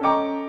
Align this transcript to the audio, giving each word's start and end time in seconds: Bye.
Bye. 0.00 0.39